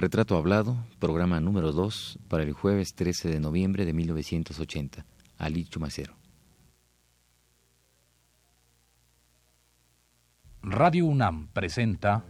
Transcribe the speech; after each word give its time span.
Retrato 0.00 0.38
Hablado, 0.38 0.78
programa 0.98 1.40
número 1.40 1.72
2 1.72 2.20
para 2.26 2.42
el 2.42 2.54
jueves 2.54 2.94
13 2.94 3.28
de 3.28 3.38
noviembre 3.38 3.84
de 3.84 3.92
1980. 3.92 5.04
Ali 5.36 5.66
Chumacero. 5.66 6.16
Radio 10.62 11.04
UNAM 11.04 11.48
presenta 11.48 12.24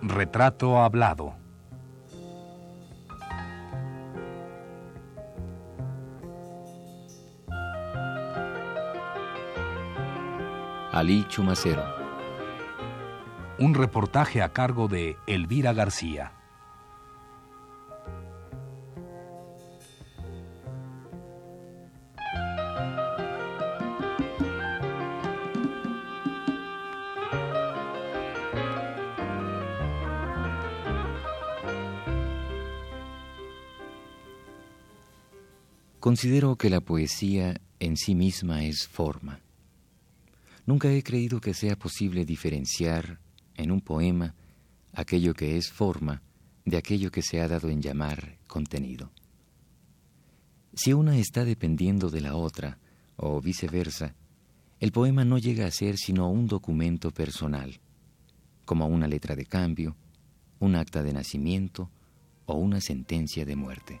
Retrato 0.00 0.78
Hablado. 0.78 1.34
Ali 11.00 11.24
Chumacero. 11.28 11.82
Un 13.58 13.72
reportaje 13.72 14.42
a 14.42 14.52
cargo 14.52 14.86
de 14.86 15.16
Elvira 15.26 15.72
García. 15.72 16.34
Considero 35.98 36.56
que 36.56 36.68
la 36.68 36.82
poesía 36.82 37.58
en 37.78 37.96
sí 37.96 38.14
misma 38.14 38.64
es 38.64 38.86
forma. 38.86 39.40
Nunca 40.70 40.88
he 40.92 41.02
creído 41.02 41.40
que 41.40 41.52
sea 41.52 41.74
posible 41.74 42.24
diferenciar 42.24 43.18
en 43.56 43.72
un 43.72 43.80
poema 43.80 44.36
aquello 44.92 45.34
que 45.34 45.56
es 45.56 45.68
forma 45.72 46.22
de 46.64 46.76
aquello 46.76 47.10
que 47.10 47.22
se 47.22 47.40
ha 47.40 47.48
dado 47.48 47.70
en 47.70 47.82
llamar 47.82 48.38
contenido. 48.46 49.10
Si 50.72 50.92
una 50.92 51.18
está 51.18 51.44
dependiendo 51.44 52.08
de 52.08 52.20
la 52.20 52.36
otra, 52.36 52.78
o 53.16 53.40
viceversa, 53.40 54.14
el 54.78 54.92
poema 54.92 55.24
no 55.24 55.38
llega 55.38 55.66
a 55.66 55.72
ser 55.72 55.96
sino 55.96 56.30
un 56.30 56.46
documento 56.46 57.10
personal, 57.10 57.80
como 58.64 58.86
una 58.86 59.08
letra 59.08 59.34
de 59.34 59.46
cambio, 59.46 59.96
un 60.60 60.76
acta 60.76 61.02
de 61.02 61.12
nacimiento 61.12 61.90
o 62.46 62.54
una 62.54 62.80
sentencia 62.80 63.44
de 63.44 63.56
muerte. 63.56 64.00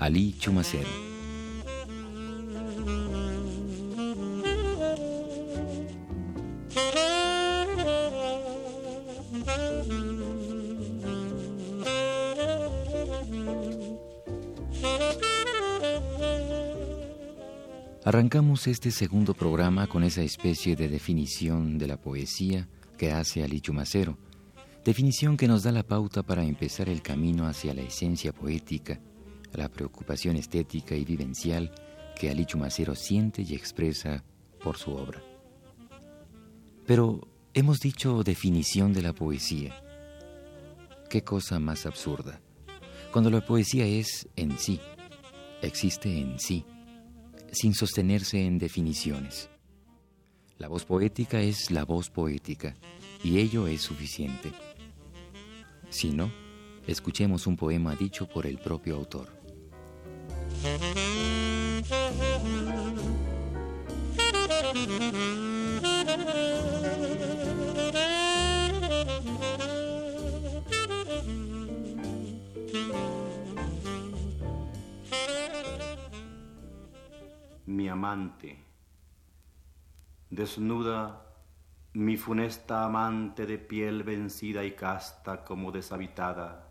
Ali 0.00 0.32
Chumacero. 0.32 0.88
Arrancamos 18.02 18.66
este 18.68 18.90
segundo 18.90 19.34
programa 19.34 19.86
con 19.86 20.02
esa 20.02 20.22
especie 20.22 20.76
de 20.76 20.88
definición 20.88 21.76
de 21.76 21.86
la 21.86 21.98
poesía 21.98 22.70
que 22.96 23.12
hace 23.12 23.44
Ali 23.44 23.60
Chumacero, 23.60 24.16
definición 24.82 25.36
que 25.36 25.46
nos 25.46 25.64
da 25.64 25.72
la 25.72 25.82
pauta 25.82 26.22
para 26.22 26.42
empezar 26.42 26.88
el 26.88 27.02
camino 27.02 27.46
hacia 27.46 27.74
la 27.74 27.82
esencia 27.82 28.32
poética 28.32 28.98
la 29.52 29.68
preocupación 29.68 30.36
estética 30.36 30.94
y 30.94 31.04
vivencial 31.04 31.72
que 32.16 32.30
Ali 32.30 32.44
Chumacero 32.46 32.94
siente 32.94 33.42
y 33.42 33.54
expresa 33.54 34.22
por 34.62 34.76
su 34.76 34.92
obra. 34.92 35.22
Pero 36.86 37.26
hemos 37.54 37.78
dicho 37.80 38.22
definición 38.22 38.92
de 38.92 39.02
la 39.02 39.12
poesía. 39.12 39.74
Qué 41.08 41.22
cosa 41.22 41.58
más 41.58 41.86
absurda. 41.86 42.40
Cuando 43.12 43.30
la 43.30 43.44
poesía 43.44 43.86
es 43.86 44.28
en 44.36 44.58
sí, 44.58 44.80
existe 45.62 46.20
en 46.20 46.38
sí, 46.38 46.64
sin 47.52 47.74
sostenerse 47.74 48.44
en 48.44 48.58
definiciones. 48.58 49.50
La 50.58 50.68
voz 50.68 50.84
poética 50.84 51.40
es 51.40 51.70
la 51.70 51.84
voz 51.84 52.10
poética, 52.10 52.74
y 53.24 53.38
ello 53.38 53.66
es 53.66 53.80
suficiente. 53.80 54.52
Si 55.88 56.10
no, 56.10 56.30
escuchemos 56.86 57.46
un 57.46 57.56
poema 57.56 57.96
dicho 57.96 58.28
por 58.28 58.46
el 58.46 58.58
propio 58.58 58.96
autor. 58.96 59.39
Mi 60.60 60.68
amante, 77.88 78.62
desnuda, 80.28 81.24
mi 81.94 82.18
funesta 82.18 82.84
amante 82.84 83.46
de 83.46 83.56
piel 83.56 84.02
vencida 84.02 84.62
y 84.62 84.72
casta 84.72 85.42
como 85.42 85.72
deshabitada 85.72 86.69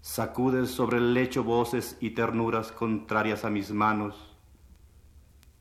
sacudes 0.00 0.70
sobre 0.70 0.98
el 0.98 1.12
lecho 1.14 1.44
voces 1.44 1.96
y 2.00 2.10
ternuras 2.10 2.72
contrarias 2.72 3.44
a 3.44 3.50
mis 3.50 3.70
manos, 3.70 4.36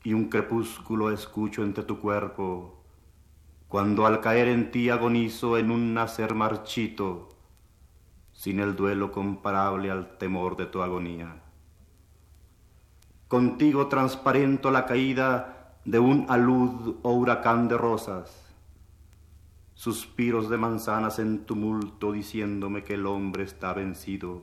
y 0.04 0.14
un 0.14 0.30
crepúsculo 0.30 1.12
escucho 1.12 1.64
entre 1.64 1.84
tu 1.84 2.00
cuerpo, 2.00 2.84
cuando 3.68 4.06
al 4.06 4.22
caer 4.22 4.48
en 4.48 4.72
ti 4.72 4.90
agonizo 4.90 5.58
en 5.58 5.72
un 5.72 5.94
nacer 5.94 6.36
marchito, 6.36 7.30
sin 8.32 8.60
el 8.60 8.76
duelo 8.76 9.12
comparable 9.12 9.92
al 9.92 10.18
temor 10.18 10.56
de 10.56 10.66
tu 10.66 10.82
agonía. 10.82 11.44
Contigo 13.28 13.88
transparento 13.88 14.72
la 14.72 14.86
caída 14.86 15.76
de 15.84 16.00
un 16.00 16.26
alud 16.30 16.96
o 17.04 17.12
huracán 17.12 17.68
de 17.68 17.78
rosas, 17.78 18.49
suspiros 19.80 20.50
de 20.50 20.58
manzanas 20.58 21.20
en 21.20 21.46
tumulto 21.46 22.12
diciéndome 22.12 22.84
que 22.84 22.96
el 22.96 23.06
hombre 23.06 23.44
está 23.44 23.72
vencido, 23.72 24.42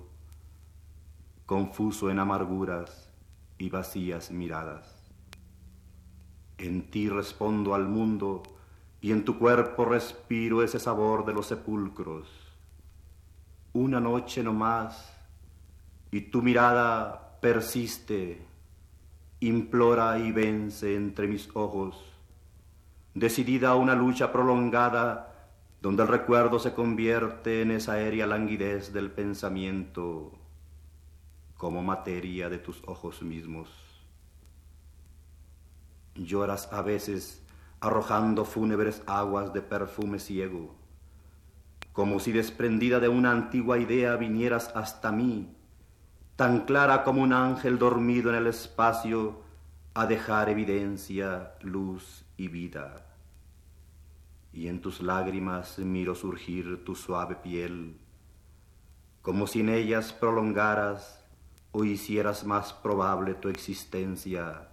confuso 1.44 2.10
en 2.10 2.19
amarguras 2.19 3.12
y 3.58 3.69
vacías 3.69 4.30
miradas. 4.30 5.12
En 6.56 6.91
ti 6.91 7.10
respondo 7.10 7.74
al 7.74 7.86
mundo 7.86 8.44
y 9.02 9.12
en 9.12 9.26
tu 9.26 9.38
cuerpo 9.38 9.84
respiro 9.84 10.62
ese 10.62 10.80
sabor 10.80 11.26
de 11.26 11.34
los 11.34 11.48
sepulcros. 11.48 12.30
Una 13.74 14.00
noche 14.00 14.42
no 14.42 14.54
más 14.54 15.12
y 16.10 16.22
tu 16.22 16.41
mirada 16.41 17.38
persiste, 17.42 18.41
implora 19.41 20.18
y 20.18 20.32
vence 20.32 20.97
entre 20.97 21.28
mis 21.28 21.50
ojos 21.53 22.16
decidida 23.16 23.71
a 23.71 23.77
una 23.77 23.94
lucha 23.94 24.31
prolongada 24.31 25.32
donde 25.81 26.03
el 26.03 26.09
recuerdo 26.09 26.59
se 26.59 26.75
convierte 26.75 27.62
en 27.62 27.71
esa 27.71 27.93
aérea 27.93 28.27
languidez 28.27 28.93
del 28.93 29.10
pensamiento 29.10 30.32
como 31.56 31.82
materia 31.82 32.50
de 32.50 32.59
tus 32.59 32.82
ojos 32.87 33.22
mismos. 33.22 33.71
Lloras 36.15 36.71
a 36.75 36.82
veces 36.82 37.43
arrojando 37.81 38.44
fúnebres 38.44 39.03
aguas 39.06 39.50
de 39.54 39.62
perfume 39.62 40.19
ciego, 40.19 40.75
como 41.95 42.21
si 42.21 42.33
desprendida 42.33 43.01
de 43.01 43.09
una 43.09 43.33
antigua 43.33 43.78
idea 43.78 44.16
vinieras 44.16 44.71
hasta 44.74 45.10
mí, 45.10 45.57
tan 46.36 46.66
clara 46.66 47.03
como 47.03 47.22
un 47.22 47.33
ángel 47.33 47.78
dormido 47.78 48.28
en 48.28 48.36
el 48.36 48.47
espacio, 48.47 49.46
a 49.98 50.07
dejar 50.07 50.51
evidencia, 50.51 51.54
luz 51.63 52.22
y 52.37 52.48
vida 52.48 53.07
y 54.53 54.69
en 54.69 54.83
tus 54.83 55.01
lágrimas 55.01 55.78
miro 55.78 56.15
surgir 56.15 56.84
tu 56.84 56.95
suave 56.95 57.37
piel, 57.37 57.98
como 59.22 59.47
si 59.47 59.60
en 59.60 59.71
ellas 59.71 60.13
prolongaras 60.13 61.25
o 61.72 61.83
hicieras 61.84 62.45
más 62.45 62.75
probable 62.75 63.33
tu 63.33 63.48
existencia, 63.48 64.69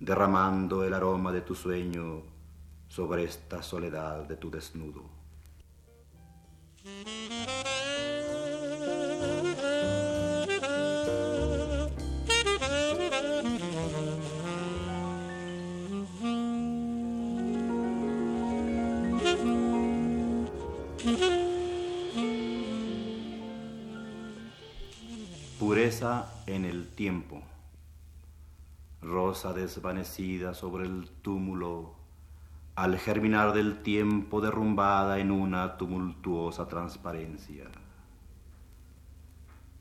derramando 0.00 0.82
el 0.82 0.94
aroma 0.94 1.30
de 1.30 1.42
tu 1.42 1.54
sueño 1.54 2.24
sobre 2.88 3.22
esta 3.22 3.62
soledad 3.62 4.24
de 4.26 4.36
tu 4.36 4.50
desnudo. 4.50 5.08
En 26.46 26.64
el 26.64 26.88
tiempo. 26.88 27.42
Rosa 29.00 29.52
desvanecida 29.52 30.54
sobre 30.54 30.86
el 30.86 31.08
túmulo, 31.22 31.94
al 32.74 32.98
germinar 32.98 33.52
del 33.52 33.82
tiempo 33.82 34.40
derrumbada 34.40 35.18
en 35.18 35.30
una 35.30 35.76
tumultuosa 35.76 36.68
transparencia. 36.68 37.64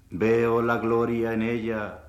Veo 0.09 0.61
la 0.61 0.77
gloria 0.77 1.33
en 1.33 1.41
ella, 1.41 2.03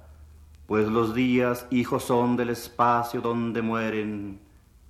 pues 0.66 0.88
los 0.88 1.14
días 1.14 1.66
hijos 1.70 2.04
son 2.04 2.36
del 2.36 2.50
espacio 2.50 3.20
donde 3.20 3.62
mueren 3.62 4.40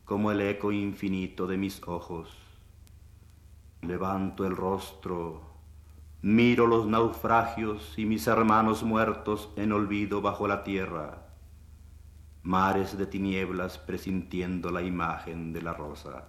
como 0.04 0.30
el 0.30 0.40
eco 0.40 0.72
infinito 0.72 1.46
de 1.46 1.56
mis 1.56 1.82
ojos. 1.86 2.30
Levanto 3.82 4.46
el 4.46 4.56
rostro 4.56 5.51
Miro 6.24 6.68
los 6.68 6.86
naufragios 6.86 7.94
y 7.96 8.06
mis 8.06 8.28
hermanos 8.28 8.84
muertos 8.84 9.50
en 9.56 9.72
olvido 9.72 10.22
bajo 10.22 10.46
la 10.46 10.62
tierra, 10.62 11.26
mares 12.44 12.96
de 12.96 13.06
tinieblas 13.06 13.78
presintiendo 13.78 14.70
la 14.70 14.82
imagen 14.82 15.52
de 15.52 15.62
la 15.62 15.72
rosa. 15.72 16.28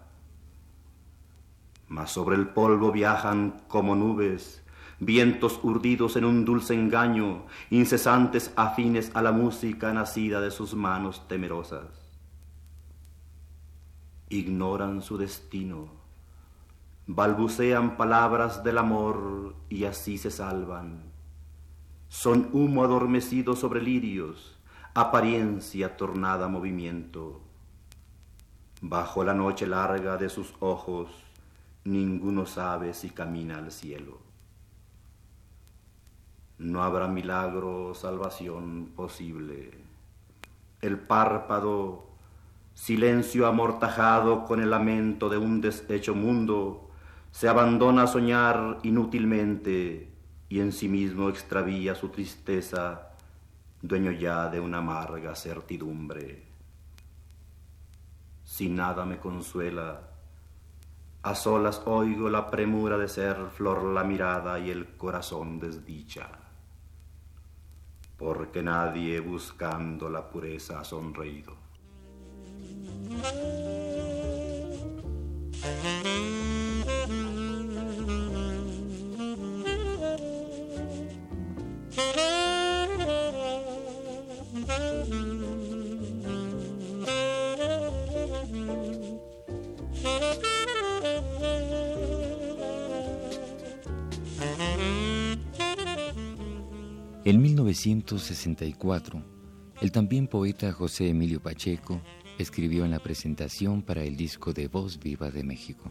Mas 1.89 2.09
sobre 2.09 2.37
el 2.37 2.47
polvo 2.47 2.91
viajan 2.91 3.61
como 3.67 3.93
nubes, 3.93 4.65
vientos 4.99 5.59
urdidos 5.61 6.15
en 6.15 6.25
un 6.25 6.43
dulce 6.43 6.73
engaño, 6.73 7.45
incesantes 7.69 8.51
afines 8.55 9.11
a 9.13 9.21
la 9.21 9.31
música 9.31 9.93
nacida 9.93 10.41
de 10.41 10.49
sus 10.49 10.73
manos 10.73 11.27
temerosas. 11.27 11.85
Ignoran 14.27 15.03
su 15.03 15.19
destino 15.19 16.02
balbucean 17.07 17.97
palabras 17.97 18.63
del 18.63 18.77
amor 18.77 19.55
y 19.69 19.83
así 19.83 20.17
se 20.17 20.31
salvan. 20.31 21.11
Son 22.07 22.49
humo 22.53 22.83
adormecido 22.83 23.55
sobre 23.55 23.81
lirios, 23.81 24.57
apariencia 24.93 25.97
tornada 25.97 26.45
a 26.45 26.49
movimiento. 26.49 27.41
Bajo 28.81 29.23
la 29.23 29.33
noche 29.33 29.67
larga 29.67 30.17
de 30.17 30.29
sus 30.29 30.53
ojos, 30.59 31.09
ninguno 31.83 32.45
sabe 32.45 32.93
si 32.93 33.09
camina 33.09 33.57
al 33.57 33.71
cielo. 33.71 34.19
No 36.57 36.83
habrá 36.83 37.07
milagro 37.07 37.93
salvación 37.95 38.91
posible. 38.95 39.71
El 40.81 40.99
párpado, 40.99 42.07
silencio 42.73 43.47
amortajado 43.47 44.45
con 44.45 44.61
el 44.61 44.69
lamento 44.69 45.27
de 45.29 45.37
un 45.37 45.59
deshecho 45.59 46.15
mundo, 46.15 46.91
se 47.33 47.49
abandona 47.49 48.03
a 48.03 48.07
soñar 48.07 48.77
inútilmente 48.83 50.07
y 50.49 50.59
en 50.59 50.71
sí 50.71 50.87
mismo 50.87 51.29
extravía 51.29 51.95
su 51.95 52.09
tristeza, 52.09 53.09
dueño 53.81 54.11
ya 54.11 54.49
de 54.49 54.59
una 54.59 54.77
amarga 54.77 55.35
certidumbre. 55.35 56.43
Si 58.43 58.69
nada 58.69 59.03
me 59.03 59.17
consuela, 59.17 60.01
a 61.23 61.33
solas 61.33 61.81
oigo 61.85 62.29
la 62.29 62.51
premura 62.51 62.99
de 62.99 63.07
ser 63.07 63.47
flor 63.47 63.83
la 63.83 64.03
mirada 64.03 64.59
y 64.59 64.69
el 64.69 64.95
corazón 64.95 65.59
desdicha, 65.59 66.29
porque 68.15 68.61
nadie 68.61 69.19
buscando 69.21 70.07
la 70.07 70.29
pureza 70.29 70.81
ha 70.81 70.83
sonreído. 70.83 71.55
En 97.25 97.41
1964, 97.41 99.23
el 99.79 99.91
también 99.93 100.27
poeta 100.27 100.73
José 100.73 101.07
Emilio 101.07 101.41
Pacheco 101.41 102.01
escribió 102.37 102.83
en 102.83 102.91
la 102.91 102.99
presentación 102.99 103.81
para 103.81 104.03
el 104.03 104.17
disco 104.17 104.51
de 104.51 104.67
Voz 104.67 104.99
Viva 104.99 105.31
de 105.31 105.41
México. 105.41 105.89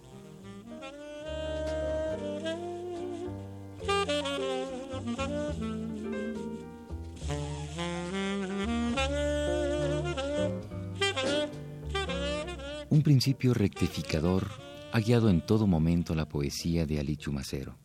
Un 12.90 13.02
principio 13.02 13.54
rectificador 13.54 14.48
ha 14.92 15.00
guiado 15.00 15.30
en 15.30 15.40
todo 15.40 15.66
momento 15.66 16.14
la 16.14 16.28
poesía 16.28 16.84
de 16.84 17.00
Ali 17.00 17.16
Chumacero 17.16 17.81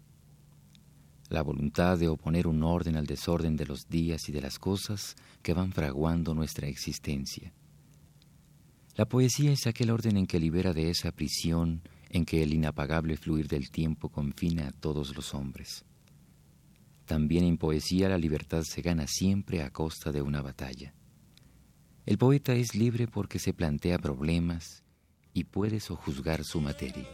la 1.30 1.42
voluntad 1.42 1.98
de 1.98 2.08
oponer 2.08 2.48
un 2.48 2.64
orden 2.64 2.96
al 2.96 3.06
desorden 3.06 3.56
de 3.58 3.66
los 3.66 3.88
días 3.90 4.30
y 4.30 4.32
de 4.32 4.42
las 4.42 4.60
cosas 4.60 5.16
que 5.42 5.54
van 5.54 5.72
fraguando 5.72 6.34
nuestra 6.34 6.68
existencia. 6.68 7.52
La 8.96 9.08
poesía 9.08 9.52
es 9.52 9.68
aquel 9.68 9.92
orden 9.92 10.18
en 10.18 10.26
que 10.26 10.40
libera 10.40 10.74
de 10.74 10.90
esa 10.90 11.12
prisión 11.12 11.82
en 12.10 12.26
que 12.26 12.42
el 12.42 12.54
inapagable 12.54 13.18
fluir 13.18 13.48
del 13.48 13.70
tiempo 13.70 14.10
confina 14.10 14.70
a 14.70 14.72
todos 14.72 15.16
los 15.16 15.34
hombres. 15.34 15.86
También 17.06 17.44
en 17.46 17.58
poesía 17.58 18.10
la 18.10 18.18
libertad 18.18 18.64
se 18.64 18.82
gana 18.82 19.06
siempre 19.08 19.62
a 19.62 19.70
costa 19.70 20.12
de 20.12 20.22
una 20.22 20.42
batalla. 20.42 20.94
El 22.06 22.18
poeta 22.18 22.54
es 22.54 22.74
libre 22.74 23.08
porque 23.08 23.38
se 23.38 23.54
plantea 23.54 23.98
problemas 24.00 24.84
y 25.34 25.44
puede 25.44 25.80
sojuzgar 25.80 26.44
su 26.44 26.62
materia. 26.62 27.06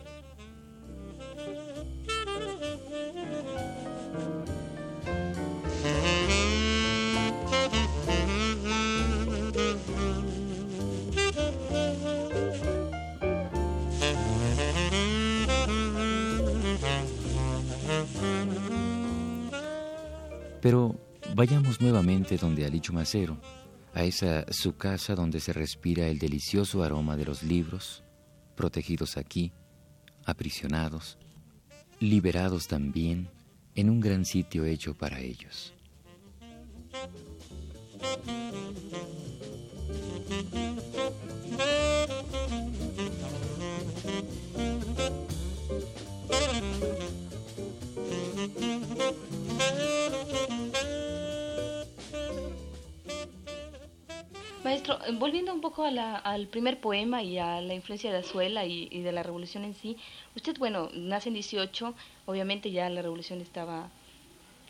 Pero 20.64 20.98
vayamos 21.36 21.82
nuevamente 21.82 22.38
donde 22.38 22.66
Alicho 22.66 22.94
Macero, 22.94 23.38
a 23.94 24.06
esa 24.06 24.50
su 24.50 24.78
casa 24.78 25.14
donde 25.14 25.42
se 25.42 25.52
respira 25.52 26.08
el 26.08 26.20
delicioso 26.20 26.84
aroma 26.84 27.18
de 27.18 27.26
los 27.26 27.44
libros, 27.44 28.02
protegidos 28.56 29.18
aquí, 29.18 29.52
aprisionados, 30.24 31.18
liberados 32.00 32.70
también 32.70 33.28
en 33.76 33.90
un 33.90 34.00
gran 34.00 34.24
sitio 34.24 34.64
hecho 34.64 34.94
para 34.94 35.20
ellos. 35.20 35.74
Maestro, 54.64 54.98
volviendo 55.20 55.54
un 55.54 55.60
poco 55.60 55.84
al 55.84 56.48
primer 56.48 56.80
poema 56.80 57.22
y 57.22 57.38
a 57.38 57.60
la 57.60 57.74
influencia 57.74 58.12
de 58.12 58.20
Azuela 58.20 58.66
y, 58.66 58.88
de 59.02 59.12
la 59.12 59.22
revolución 59.22 59.66
en 59.66 59.74
sí, 59.74 59.98
usted, 60.36 60.58
bueno, 60.58 60.90
nace 60.94 61.30
en 61.30 61.34
18, 61.34 61.94
obviamente 62.26 62.72
ya 62.72 62.90
la 62.90 63.02
revolución 63.02 63.42
estaba 63.42 63.90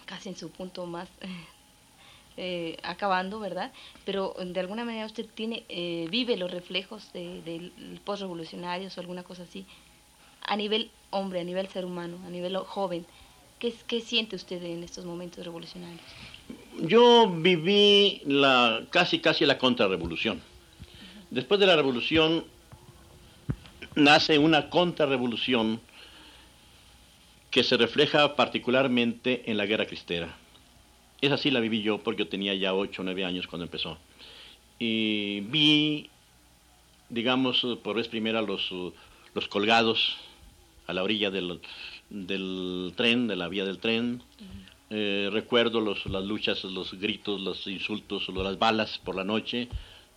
casi 0.05 0.29
en 0.29 0.35
su 0.35 0.49
punto 0.49 0.87
más 0.87 1.07
eh, 2.37 2.77
acabando, 2.81 3.39
¿verdad? 3.39 3.71
Pero 4.03 4.35
de 4.43 4.59
alguna 4.59 4.83
manera 4.83 5.05
usted 5.05 5.27
tiene, 5.27 5.63
eh, 5.69 6.07
vive 6.09 6.37
los 6.37 6.49
reflejos 6.49 7.13
del 7.13 7.43
de, 7.43 7.71
o 8.05 8.99
alguna 8.99 9.23
cosa 9.23 9.43
así, 9.43 9.67
a 10.41 10.55
nivel 10.55 10.89
hombre, 11.11 11.39
a 11.39 11.43
nivel 11.43 11.67
ser 11.67 11.85
humano, 11.85 12.17
a 12.25 12.29
nivel 12.29 12.57
joven. 12.57 13.05
¿Qué, 13.87 14.01
siente 14.01 14.35
usted 14.35 14.61
en 14.61 14.83
estos 14.83 15.05
momentos 15.05 15.45
revolucionarios? 15.45 16.01
Yo 16.81 17.29
viví 17.29 18.21
casi 18.89 19.19
casi 19.19 19.45
la 19.45 19.57
contrarrevolución. 19.57 20.41
Después 21.29 21.61
de 21.61 21.67
la 21.67 21.77
revolución 21.77 22.43
nace 23.95 24.37
una 24.37 24.69
contrarrevolución 24.69 25.79
que 27.51 27.63
se 27.63 27.77
refleja 27.77 28.35
particularmente 28.35 29.49
en 29.49 29.55
la 29.55 29.65
guerra 29.65 29.85
cristera. 29.85 30.35
Es 31.21 31.31
así 31.31 31.49
la 31.49 31.61
viví 31.61 31.81
yo 31.81 31.99
porque 31.99 32.23
yo 32.23 32.27
tenía 32.27 32.53
ya 32.55 32.73
8 32.73 33.01
o 33.01 33.05
9 33.05 33.23
años 33.23 33.47
cuando 33.47 33.63
empezó. 33.63 33.97
Y 34.77 35.39
vi, 35.39 36.09
digamos, 37.07 37.65
por 37.81 37.95
vez 37.95 38.09
primera 38.09 38.41
los, 38.41 38.69
los 39.33 39.47
colgados 39.47 40.17
a 40.85 40.91
la 40.91 41.01
orilla 41.01 41.31
del, 41.31 41.61
del 42.13 42.93
tren, 42.95 43.27
de 43.27 43.35
la 43.35 43.49
vía 43.49 43.65
del 43.65 43.79
tren. 43.79 44.21
Eh, 44.89 45.29
recuerdo 45.33 45.81
los, 45.81 46.05
las 46.05 46.23
luchas, 46.23 46.63
los 46.63 46.93
gritos, 46.99 47.41
los 47.41 47.65
insultos, 47.67 48.29
las 48.29 48.59
balas 48.59 48.99
por 49.03 49.15
la 49.15 49.23
noche 49.23 49.67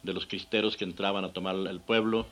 de 0.02 0.12
los 0.12 0.26
cristeros 0.26 0.76
que 0.76 0.84
entraban 0.84 1.24
a 1.24 1.32
tomar 1.32 1.56
el 1.56 1.80
pueblo. 1.80 2.26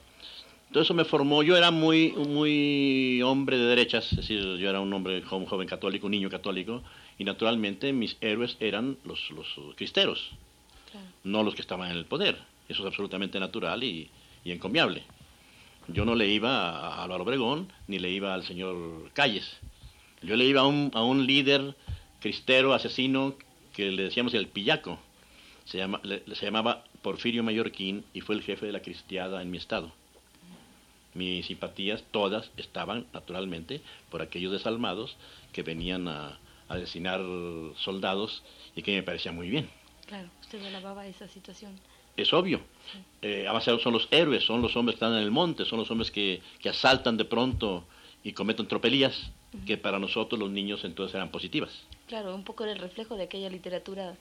Todo 0.70 0.82
eso 0.82 0.92
me 0.92 1.04
formó. 1.04 1.42
Yo 1.42 1.56
era 1.56 1.70
muy, 1.70 2.12
muy 2.12 3.22
hombre 3.22 3.58
de 3.58 3.64
derechas, 3.64 4.12
es 4.12 4.18
decir, 4.18 4.56
yo 4.56 4.68
era 4.68 4.80
un 4.80 4.92
hombre 4.92 5.22
joven, 5.22 5.46
joven 5.46 5.66
católico, 5.66 6.06
un 6.06 6.12
niño 6.12 6.28
católico, 6.28 6.82
y 7.18 7.24
naturalmente 7.24 7.92
mis 7.92 8.16
héroes 8.20 8.56
eran 8.60 8.98
los, 9.04 9.30
los 9.30 9.46
cristeros, 9.76 10.30
no 11.22 11.42
los 11.42 11.54
que 11.54 11.62
estaban 11.62 11.90
en 11.90 11.96
el 11.96 12.04
poder. 12.04 12.36
Eso 12.68 12.82
es 12.82 12.86
absolutamente 12.86 13.40
natural 13.40 13.82
y, 13.82 14.10
y 14.44 14.52
encomiable. 14.52 15.04
Yo 15.88 16.04
no 16.04 16.14
le 16.14 16.28
iba 16.28 16.70
a 16.70 17.04
Álvaro 17.04 17.24
Obregón 17.24 17.70
ni 17.86 17.98
le 17.98 18.10
iba 18.10 18.32
al 18.34 18.44
señor 18.44 19.10
Calles. 19.12 19.58
Yo 20.22 20.36
le 20.36 20.46
iba 20.46 20.62
a 20.62 20.66
un, 20.66 20.90
a 20.94 21.02
un 21.02 21.26
líder 21.26 21.74
cristero, 22.20 22.72
asesino, 22.72 23.34
que 23.74 23.90
le 23.90 24.04
decíamos 24.04 24.32
el 24.34 24.48
pillaco. 24.48 24.98
Se, 25.66 25.78
llama, 25.78 26.00
se 26.02 26.46
llamaba 26.46 26.84
Porfirio 27.02 27.42
Mallorquín 27.42 28.04
y 28.14 28.22
fue 28.22 28.34
el 28.34 28.42
jefe 28.42 28.66
de 28.66 28.72
la 28.72 28.80
cristiada 28.80 29.42
en 29.42 29.50
mi 29.50 29.58
estado. 29.58 29.92
Mis 31.12 31.46
simpatías 31.46 32.02
todas 32.10 32.50
estaban, 32.56 33.06
naturalmente, 33.12 33.82
por 34.10 34.22
aquellos 34.22 34.52
desalmados 34.52 35.16
que 35.52 35.62
venían 35.62 36.08
a, 36.08 36.38
a 36.68 36.74
asesinar 36.74 37.20
soldados 37.76 38.42
y 38.74 38.82
que 38.82 38.96
me 38.96 39.02
parecía 39.02 39.32
muy 39.32 39.48
bien. 39.50 39.68
Claro, 40.06 40.28
usted 40.40 40.64
alababa 40.64 41.06
esa 41.06 41.28
situación 41.28 41.78
es 42.16 42.32
obvio. 42.32 42.60
Eh, 43.22 43.46
son 43.82 43.92
los 43.92 44.06
héroes, 44.10 44.44
son 44.44 44.60
los 44.60 44.76
hombres 44.76 44.94
que 44.94 45.04
están 45.04 45.16
en 45.18 45.22
el 45.22 45.30
monte, 45.30 45.64
son 45.64 45.78
los 45.78 45.90
hombres 45.90 46.10
que, 46.10 46.42
que 46.60 46.68
asaltan 46.68 47.16
de 47.16 47.24
pronto 47.24 47.84
y 48.22 48.32
cometen 48.32 48.68
tropelías, 48.68 49.30
que 49.66 49.76
para 49.78 49.98
nosotros 49.98 50.38
los 50.38 50.50
niños 50.50 50.84
entonces 50.84 51.14
eran 51.14 51.30
positivas. 51.30 51.70
Claro, 52.06 52.34
un 52.34 52.44
poco 52.44 52.64
el 52.64 52.78
reflejo 52.78 53.16
de 53.16 53.24
aquella 53.24 53.48
literatura 53.48 54.14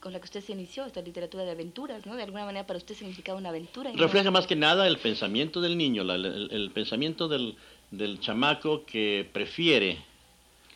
con 0.00 0.12
la 0.12 0.20
que 0.20 0.26
usted 0.26 0.42
se 0.42 0.52
inició, 0.52 0.86
esta 0.86 1.02
literatura 1.02 1.44
de 1.44 1.50
aventuras, 1.50 2.06
¿no? 2.06 2.14
De 2.14 2.22
alguna 2.22 2.44
manera 2.44 2.66
para 2.66 2.78
usted 2.78 2.94
significaba 2.94 3.38
una 3.38 3.48
aventura. 3.48 3.90
Refleja 3.94 4.30
más 4.30 4.46
que 4.46 4.54
nada 4.54 4.86
el 4.86 4.98
pensamiento 4.98 5.60
del 5.60 5.76
niño, 5.76 6.02
el, 6.02 6.70
pensamiento 6.72 7.26
del, 7.28 7.56
del 7.90 8.20
chamaco 8.20 8.84
que 8.84 9.28
prefiere 9.32 9.98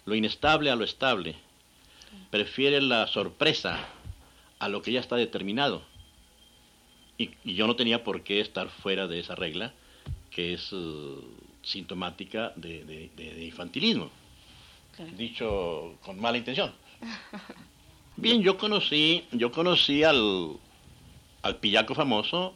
lo 0.05 0.15
inestable 0.15 0.71
a 0.71 0.77
lo 0.77 0.85
estable, 0.85 1.37
prefiere 2.31 2.81
la 2.81 3.07
sorpresa 3.07 3.89
a 4.59 4.69
lo 4.69 4.83
que 4.83 4.93
ya 4.93 5.01
está 5.01 5.17
determinado 5.17 5.83
y, 7.19 7.31
yo 7.45 7.67
no 7.67 7.77
tenía 7.77 8.05
por 8.05 8.23
qué 8.23 8.41
estar 8.41 8.69
fuera 8.69 9.07
de 9.07 9.21
esa 9.21 9.35
regla 9.35 9.73
que 10.31 10.55
es 10.55 10.73
uh, 10.73 11.23
sintomática 11.63 12.53
de, 12.57 13.11
infantilismo, 13.41 14.11
dicho 15.17 15.95
con 16.03 16.19
mala 16.21 16.39
intención. 16.39 16.73
Bien, 18.17 18.43
yo 18.43 18.57
conocí, 18.59 19.25
yo 19.33 19.53
conocí 19.53 20.05
al, 20.05 20.57
al 21.43 21.57
pillaco 21.57 21.95
famoso, 21.95 22.55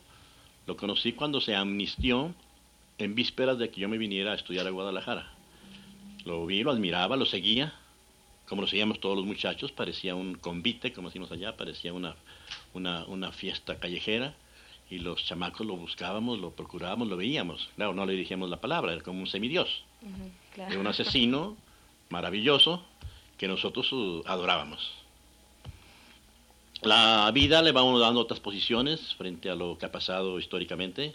lo 0.66 0.76
conocí 0.76 1.12
cuando 1.12 1.40
se 1.40 1.54
amnistió 1.54 2.34
en 2.98 3.14
vísperas 3.14 3.58
de 3.58 3.70
que 3.70 3.80
yo 3.80 3.88
me 3.88 3.98
viniera 3.98 4.32
a 4.32 4.36
estudiar 4.36 4.66
a 4.66 4.70
Guadalajara. 4.70 5.30
Lo 6.24 6.46
vi, 6.46 6.62
lo 6.62 6.70
admiraba, 6.70 7.16
lo 7.16 7.26
seguía, 7.26 7.74
como 8.48 8.62
lo 8.62 8.68
seguíamos 8.68 9.00
todos 9.00 9.16
los 9.16 9.26
muchachos, 9.26 9.72
parecía 9.72 10.14
un 10.14 10.34
convite, 10.34 10.92
como 10.92 11.08
decimos 11.08 11.30
allá, 11.30 11.56
parecía 11.56 11.92
una, 11.92 12.16
una, 12.74 13.04
una 13.04 13.32
fiesta 13.32 13.78
callejera 13.78 14.34
y 14.88 14.98
los 14.98 15.24
chamacos 15.24 15.66
lo 15.66 15.76
buscábamos, 15.76 16.38
lo 16.38 16.50
procurábamos, 16.50 17.08
lo 17.08 17.16
veíamos. 17.16 17.68
Claro, 17.76 17.94
no 17.94 18.06
le 18.06 18.12
dirigíamos 18.12 18.50
la 18.50 18.60
palabra, 18.60 18.92
era 18.92 19.02
como 19.02 19.20
un 19.20 19.26
semidios. 19.26 19.84
Era 20.56 20.78
un 20.78 20.86
asesino 20.86 21.56
maravilloso 22.08 22.84
que 23.36 23.48
nosotros 23.48 23.92
uh, 23.92 24.22
adorábamos. 24.26 24.92
La 26.82 27.30
vida 27.32 27.62
le 27.62 27.72
va 27.72 27.82
uno 27.82 27.98
dando 27.98 28.20
otras 28.20 28.40
posiciones 28.40 29.14
frente 29.14 29.50
a 29.50 29.54
lo 29.54 29.78
que 29.78 29.86
ha 29.86 29.92
pasado 29.92 30.38
históricamente 30.38 31.14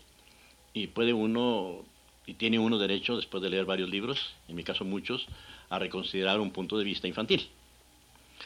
y 0.74 0.88
puede 0.88 1.14
uno, 1.14 1.86
y 2.26 2.34
tiene 2.34 2.60
uno 2.60 2.78
derecho, 2.78 3.16
después 3.16 3.42
de 3.44 3.50
leer 3.50 3.66
varios 3.66 3.90
libros, 3.90 4.34
en 4.48 4.56
mi 4.56 4.64
caso 4.64 4.86
muchos, 4.86 5.28
a 5.70 5.80
reconsiderar 5.80 6.40
un 6.40 6.52
punto 6.52 6.78
de 6.78 6.84
vista 6.84 7.08
infantil. 7.08 7.48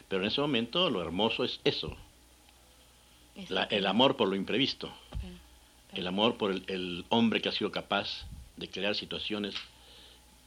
Pero 0.08 0.22
en 0.22 0.28
ese 0.28 0.42
momento 0.42 0.90
lo 0.90 1.02
hermoso 1.02 1.44
es 1.44 1.60
eso, 1.64 1.96
el 3.36 3.86
amor 3.86 4.16
por 4.16 4.30
lo 4.30 4.36
imprevisto, 4.36 4.92
el 5.94 6.08
amor 6.08 6.38
por 6.38 6.52
el, 6.52 7.06
hombre 7.10 7.42
que 7.42 7.50
ha 7.50 7.52
sido 7.52 7.72
capaz 7.72 8.26
de 8.58 8.70
crear 8.70 8.96
situaciones 8.96 9.56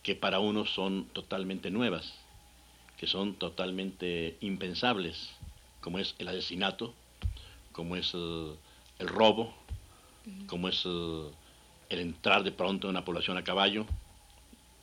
que 0.02 0.14
para 0.14 0.40
uno 0.40 0.64
son 0.64 1.04
totalmente 1.12 1.70
nuevas, 1.70 2.14
que 2.96 3.06
son 3.06 3.34
totalmente 3.34 4.36
impensables, 4.40 5.30
como 5.80 5.98
es 5.98 6.14
el 6.18 6.28
asesinato, 6.28 6.94
como 7.72 7.96
es 7.96 8.12
eh, 8.14 8.52
el 8.98 9.08
robo, 9.08 9.54
como 10.46 10.68
es 10.68 10.82
eh, 10.84 11.30
el 11.90 12.00
entrar 12.00 12.42
de 12.42 12.52
pronto 12.52 12.86
en 12.86 12.90
una 12.90 13.04
población 13.04 13.36
a 13.36 13.44
caballo, 13.44 13.86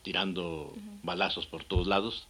tirando 0.03 0.73
balazos 1.03 1.45
por 1.47 1.63
todos 1.63 1.87
lados. 1.87 2.27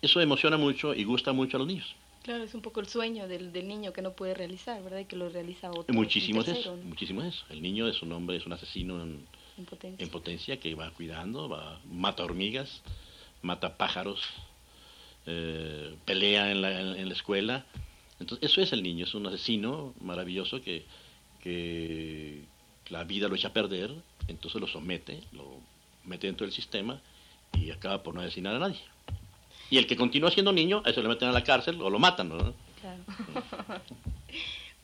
Eso 0.00 0.20
emociona 0.20 0.56
mucho 0.56 0.94
y 0.94 1.04
gusta 1.04 1.32
mucho 1.32 1.56
a 1.56 1.60
los 1.60 1.68
niños. 1.68 1.94
Claro, 2.22 2.44
es 2.44 2.54
un 2.54 2.62
poco 2.62 2.80
el 2.80 2.86
sueño 2.86 3.26
del, 3.26 3.52
del 3.52 3.66
niño 3.66 3.92
que 3.92 4.00
no 4.00 4.12
puede 4.12 4.34
realizar, 4.34 4.82
¿verdad? 4.82 5.00
Y 5.00 5.04
que 5.06 5.16
lo 5.16 5.28
realiza 5.28 5.70
otro. 5.70 5.92
Muchísimo 5.92 6.42
es 6.42 6.48
eso, 6.48 6.76
muchísimo 6.76 7.22
es 7.22 7.34
eso. 7.34 7.44
El 7.50 7.60
niño 7.62 7.88
es 7.88 8.00
un 8.02 8.12
hombre, 8.12 8.36
es 8.36 8.46
un 8.46 8.52
asesino 8.52 9.02
en, 9.02 9.26
potencia. 10.10 10.60
que 10.60 10.74
va 10.76 10.90
cuidando, 10.92 11.48
va, 11.48 11.80
mata 11.90 12.22
hormigas, 12.22 12.82
mata 13.42 13.76
pájaros, 13.76 14.22
eh, 15.26 15.96
pelea 16.04 16.52
en 16.52 16.62
la, 16.62 16.80
en, 16.80 17.08
la 17.08 17.14
escuela. 17.14 17.66
Entonces, 18.20 18.48
eso 18.48 18.60
es 18.60 18.72
el 18.72 18.84
niño, 18.84 19.04
es 19.04 19.14
un 19.14 19.26
asesino 19.26 19.92
maravilloso 20.00 20.62
que, 20.62 20.84
que 21.42 22.42
la 22.88 23.02
vida 23.02 23.26
lo 23.26 23.34
echa 23.34 23.48
a 23.48 23.52
perder, 23.52 23.92
entonces 24.28 24.60
lo 24.60 24.68
somete, 24.68 25.20
lo 25.32 25.58
mete 26.04 26.28
dentro 26.28 26.46
del 26.46 26.54
sistema 26.54 27.00
y 27.58 27.72
acaba 27.72 28.04
por 28.04 28.14
no 28.14 28.20
asesinar 28.20 28.54
a 28.54 28.60
nadie. 28.60 28.80
Y 29.72 29.78
el 29.78 29.86
que 29.86 29.96
continúa 29.96 30.30
siendo 30.30 30.52
niño, 30.52 30.82
eso 30.84 31.00
le 31.00 31.08
meten 31.08 31.30
a 31.30 31.32
la 31.32 31.42
cárcel 31.42 31.80
o 31.80 31.88
lo 31.88 31.98
matan, 31.98 32.28
¿no? 32.28 32.36
Claro. 32.82 33.02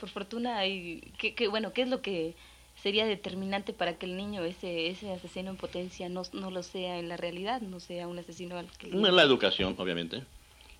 Por 0.00 0.09
fortuna, 0.09 0.57
hay, 0.57 1.12
¿qué, 1.18 1.47
bueno, 1.49 1.75
¿qué 1.75 1.83
es 1.83 1.90
lo 1.90 2.00
que 2.00 2.35
sería 2.83 3.04
determinante 3.04 3.75
para 3.75 3.99
que 3.99 4.07
el 4.07 4.16
niño, 4.16 4.42
ese, 4.45 4.87
ese 4.87 5.12
asesino 5.12 5.50
en 5.50 5.59
potencia, 5.59 6.09
no, 6.09 6.23
no 6.33 6.50
lo 6.50 6.62
sea 6.62 6.99
en 6.99 7.11
la 7.11 7.18
realidad, 7.18 7.61
no 7.61 7.80
sea 7.80 8.09
un 8.09 8.18
asesino 8.18 8.57
al 8.57 8.66
que... 8.78 8.88
La 8.88 9.23
educación, 9.25 9.75
obviamente. 9.76 10.23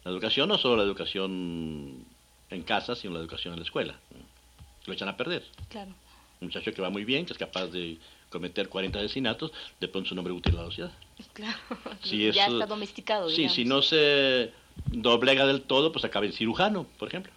La 0.04 0.10
educación 0.10 0.48
no 0.48 0.56
solo 0.56 0.78
la 0.78 0.84
educación 0.84 2.06
en 2.48 2.62
casa, 2.62 2.96
sino 2.96 3.12
la 3.12 3.20
educación 3.20 3.52
en 3.52 3.60
la 3.60 3.66
escuela. 3.66 3.94
Lo 4.86 4.94
echan 4.94 5.10
a 5.10 5.18
perder. 5.18 5.44
Claro. 5.68 5.90
Un 6.40 6.46
muchacho 6.46 6.72
que 6.72 6.80
va 6.80 6.88
muy 6.88 7.04
bien, 7.04 7.26
que 7.26 7.34
es 7.34 7.38
capaz 7.38 7.66
de 7.66 7.98
cometer 8.30 8.70
40 8.70 9.00
asesinatos, 9.00 9.52
de 9.78 9.88
pronto 9.88 10.06
es 10.06 10.12
un 10.12 10.18
hombre 10.20 10.32
útil 10.32 10.56
a 10.56 10.62
la 10.62 10.64
sociedad. 10.64 10.92
Claro, 11.32 11.58
ya 12.02 12.46
está 12.46 12.66
domesticado. 12.66 13.30
Sí, 13.30 13.48
si 13.48 13.64
no 13.64 13.82
se 13.82 14.52
doblega 14.87 15.46
del 15.46 15.62
todo, 15.62 15.92
pues 15.92 16.04
acaba 16.04 16.26
en 16.26 16.32
cirujano, 16.32 16.87
por 16.98 17.08
ejemplo, 17.08 17.32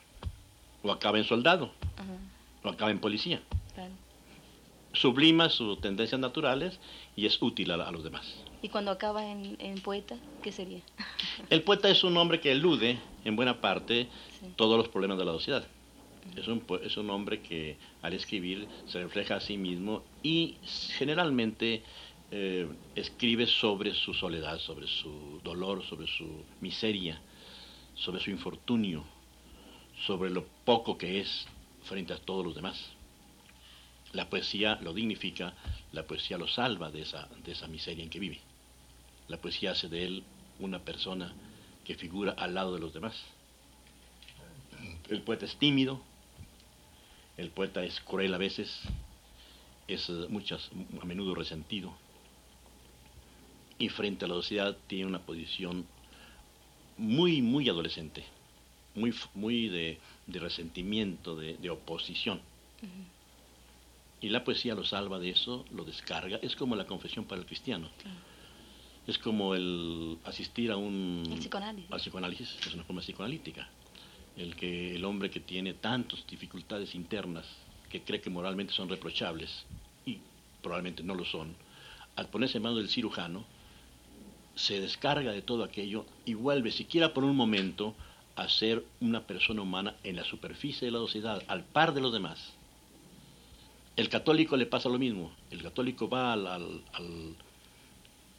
o 0.84 0.92
acaba 0.92 1.18
en 1.18 1.24
soldado, 1.24 1.72
o 2.64 2.70
acaba 2.70 2.92
en 2.92 3.00
policía. 3.00 3.42
Sublima 4.94 5.50
sus 5.50 5.80
tendencias 5.80 6.20
naturales 6.20 6.78
y 7.16 7.26
es 7.26 7.42
útil 7.42 7.72
a, 7.72 7.92
los 7.92 8.04
demás. 8.04 8.36
¿Y 8.62 8.70
cuando 8.70 8.92
acaba 8.92 9.26
en, 9.26 9.82
poeta, 9.82 10.16
qué 10.44 10.52
sería? 10.52 10.82
El 11.50 11.64
poeta 11.64 11.90
es 11.90 12.04
un 12.04 12.18
hombre 12.18 12.42
que 12.42 12.52
elude, 12.52 13.00
en 13.24 13.36
buena 13.36 13.62
parte, 13.62 14.08
todos 14.58 14.78
los 14.78 14.90
problemas 14.90 15.18
de 15.18 15.26
la 15.26 15.32
sociedad. 15.32 15.66
Es 16.36 16.48
un, 16.48 16.64
es 16.84 16.98
un 16.98 17.10
hombre 17.10 17.42
que 17.42 17.78
al 18.02 18.14
escribir 18.14 18.68
se 18.86 19.02
refleja 19.02 19.36
a 19.36 19.40
sí 19.40 19.58
mismo 19.58 20.04
y 20.22 20.58
generalmente 20.98 21.84
eh, 22.34 22.66
escribe 22.96 23.46
sobre 23.46 23.94
su 23.94 24.14
soledad, 24.14 24.58
sobre 24.60 24.88
su 24.88 25.42
dolor, 25.44 25.84
sobre 25.84 26.08
su 26.08 26.46
miseria, 26.62 27.20
sobre 27.94 28.22
su 28.22 28.32
infortunio, 28.32 29.04
sobre 30.06 30.30
lo 30.30 30.46
poco 30.64 30.98
que 30.98 31.20
es 31.20 31.46
frente 31.84 32.14
a 32.14 32.18
todos 32.18 32.46
los 32.46 32.56
demás. 32.56 32.82
La 34.14 34.30
poesía 34.30 34.80
lo 34.82 34.94
dignifica, 34.94 35.54
la 35.92 36.04
poesía 36.04 36.38
lo 36.38 36.48
salva 36.48 36.90
de 36.90 37.02
esa, 37.02 37.28
de 37.44 37.52
esa 37.52 37.68
miseria 37.68 38.04
en 38.04 38.10
que 38.10 38.20
vive. 38.20 38.40
La 39.28 39.38
poesía 39.38 39.72
hace 39.72 39.90
de 39.90 40.06
él 40.06 40.24
una 40.60 40.80
persona 40.80 41.34
que 41.84 41.96
figura 41.96 42.32
al 42.38 42.54
lado 42.54 42.74
de 42.74 42.80
los 42.80 42.94
demás. 42.94 43.22
El 45.10 45.22
poeta 45.22 45.46
es 45.46 45.58
tímido, 45.58 46.02
el 47.36 47.50
poeta 47.50 47.84
es 47.84 48.00
cruel 48.00 48.34
a 48.34 48.38
veces, 48.38 48.82
es 49.88 50.10
muchas, 50.30 50.70
a 51.02 51.06
menudo 51.06 51.36
resentido, 51.36 51.94
y 53.82 53.90
frente 53.90 54.26
a 54.26 54.28
la 54.28 54.36
sociedad 54.36 54.78
tiene 54.86 55.08
una 55.08 55.20
posición 55.20 55.88
muy, 56.98 57.42
muy 57.42 57.68
adolescente, 57.68 58.24
muy, 58.94 59.12
muy 59.34 59.70
de, 59.70 59.98
resentimiento, 60.28 61.36
de, 61.36 61.70
oposición. 61.72 62.40
Y 64.22 64.30
la 64.30 64.44
poesía 64.44 64.76
lo 64.76 64.84
salva 64.84 65.18
de 65.18 65.32
eso, 65.32 65.66
lo 65.72 65.84
descarga, 65.84 66.38
es 66.44 66.56
como 66.56 66.76
la 66.76 66.86
confesión 66.86 67.26
para 67.26 67.42
el 67.42 67.48
cristiano. 67.48 67.90
Es 69.08 69.18
como 69.18 69.56
el 69.56 70.20
asistir 70.26 70.70
a 70.70 70.78
un... 70.78 71.24
El 71.32 71.40
psicoanálisis. 71.40 71.92
Al 71.92 72.00
psicoanálisis, 72.00 72.58
es 72.68 72.74
una 72.76 72.84
forma 72.84 73.02
psicoanalítica. 73.02 73.68
El 74.38 74.56
que 74.56 74.96
el 74.96 75.04
hombre 75.06 75.32
que 75.32 75.40
tiene 75.40 75.74
tantas 75.74 76.24
dificultades 76.28 76.94
internas, 76.94 77.48
que 77.90 78.04
cree 78.04 78.22
que 78.22 78.30
moralmente 78.30 78.74
son 78.74 78.90
reprochables, 78.90 79.66
y 80.06 80.20
probablemente 80.62 81.02
no 81.02 81.16
lo 81.16 81.26
son, 81.26 81.56
al 82.16 82.28
ponerse 82.28 82.58
en 82.58 82.64
manos 82.64 82.78
del 82.78 82.90
cirujano, 82.90 83.44
se 84.56 84.80
descarga 84.80 85.32
de 85.32 85.42
todo 85.42 85.64
aquello 85.64 86.06
y 86.26 86.34
vuelve, 86.34 86.72
siquiera 86.72 87.14
por 87.14 87.24
un 87.24 87.36
momento, 87.36 87.96
a 88.36 88.48
ser 88.48 88.84
una 89.00 89.26
persona 89.28 89.62
humana 89.62 89.96
en 90.04 90.16
la 90.16 90.24
superficie 90.24 90.86
de 90.86 90.92
la 90.92 91.00
sociedad, 91.00 91.44
al 91.48 91.64
par 91.64 91.94
de 91.94 92.02
los 92.02 92.14
demás. 92.14 92.54
El 93.96 94.10
católico 94.10 94.56
le 94.56 94.66
pasa 94.66 94.90
lo 94.90 94.98
mismo. 94.98 95.32
El 95.52 95.62
católico 95.62 96.08
va 96.10 96.34
al, 96.34 96.48
al, 96.48 96.82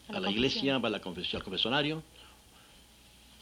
a 0.08 0.20
la, 0.20 0.30
iglesia, 0.30 0.78
va 0.78 0.88
a 0.88 0.92
la 0.92 1.00
confesión, 1.00 1.40
al 1.40 1.44
confesionario, 1.44 2.02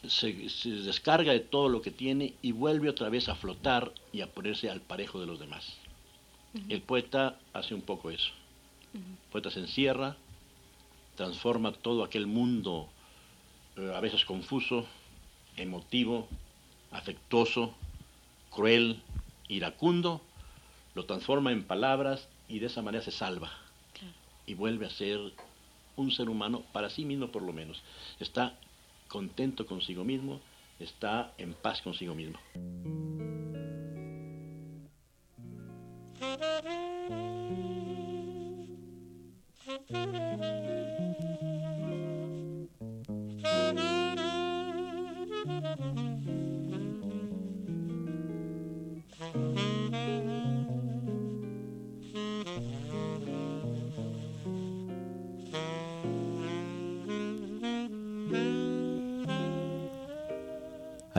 se, 0.08 0.32
descarga 0.32 1.32
de 1.32 1.40
todo 1.40 1.68
lo 1.68 1.82
que 1.82 1.90
tiene 1.90 2.34
y 2.42 2.52
vuelve 2.52 2.88
otra 2.88 3.08
vez 3.08 3.28
a 3.28 3.34
flotar 3.34 3.92
y 4.12 4.22
a 4.22 4.26
ponerse 4.26 4.70
al 4.70 4.80
parejo 4.80 5.20
de 5.20 5.26
los 5.26 5.38
demás. 5.38 5.76
El 6.68 6.82
poeta 6.82 7.38
hace 7.52 7.74
un 7.74 7.82
poco 7.82 8.10
eso. 8.10 8.32
El 8.92 9.30
poeta 9.30 9.50
se 9.50 9.60
encierra, 9.60 10.16
transforma 11.20 11.72
todo 11.72 12.02
aquel 12.02 12.26
mundo 12.26 12.88
eh, 13.76 13.92
a 13.94 14.00
veces 14.00 14.24
confuso, 14.24 14.86
emotivo, 15.54 16.26
afectuoso, 16.92 17.74
cruel, 18.48 19.02
iracundo, 19.46 20.22
lo 20.94 21.04
transforma 21.04 21.52
en 21.52 21.64
palabras 21.64 22.26
y 22.48 22.58
de 22.58 22.68
esa 22.68 22.80
manera 22.80 23.04
se 23.04 23.10
salva. 23.10 23.52
Y 24.46 24.54
vuelve 24.54 24.86
a 24.86 24.90
ser 24.90 25.20
un 25.94 26.10
ser 26.10 26.30
humano 26.30 26.62
para 26.72 26.88
sí 26.88 27.04
mismo 27.04 27.28
por 27.28 27.42
lo 27.42 27.52
menos. 27.52 27.82
Está 28.18 28.58
contento 29.06 29.66
consigo 29.66 30.04
mismo, 30.04 30.40
está 30.78 31.34
en 31.36 31.52
paz 31.52 31.82
consigo 31.82 32.14
mismo. 32.14 32.38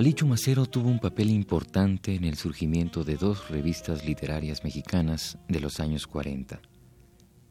Alicho 0.02 0.26
Macero 0.26 0.66
tuvo 0.66 0.90
un 0.90 0.98
papel 0.98 1.30
importante 1.30 2.16
en 2.16 2.24
el 2.24 2.36
surgimiento 2.36 3.04
de 3.04 3.18
dos 3.18 3.52
revistas 3.52 4.04
literarias 4.04 4.64
mexicanas 4.64 5.38
de 5.48 5.60
los 5.60 5.80
años 5.80 6.08
40, 6.08 6.60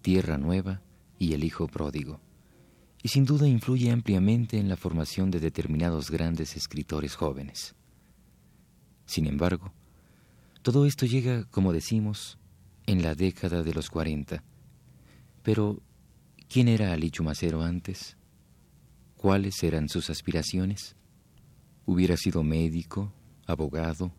Tierra 0.03 0.37
Nueva 0.37 0.83
y 1.17 1.35
El 1.35 1.45
Hijo 1.45 1.69
Pródigo, 1.69 2.21
y 3.05 3.09
sin 3.11 3.25
duda 3.25 3.47
influye 3.47 3.93
ampliamente 3.93 4.59
en 4.59 4.69
la 4.69 4.77
formación 4.77 5.31
de 5.31 5.39
determinados 5.39 6.11
grandes 6.11 6.57
escritores 6.57 7.15
jóvenes. 7.15 7.77
Sin 9.07 9.29
embargo, 9.29 9.73
todo 10.63 10.87
esto 10.87 11.07
llega, 11.07 11.45
como 11.51 11.73
decimos, 11.73 12.37
en 12.85 13.05
la 13.05 13.15
década 13.15 13.63
de 13.63 13.75
los 13.75 13.91
40. 13.91 14.43
Pero, 15.45 15.81
¿quién 16.49 16.67
era 16.67 16.93
Alicho 16.93 17.23
Macero 17.23 17.63
antes? 17.63 18.17
¿Cuáles 19.17 19.63
eran 19.63 19.89
sus 19.89 20.11
aspiraciones? 20.11 20.97
Hubiera 21.91 22.17
sido 22.17 22.45
médico, 22.45 23.13
abogado, 23.47 24.13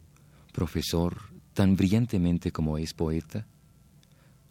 profesor, 0.51 1.21
tan 1.53 1.77
brillantemente 1.77 2.51
como 2.51 2.77
es 2.77 2.93
poeta. 2.93 3.47